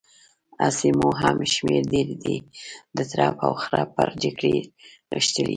[0.61, 2.35] هسې مو هم شمېر ډېر دی،
[2.97, 4.55] د ترپ او خرپ پر جګړې
[5.11, 5.49] غښتلي يو.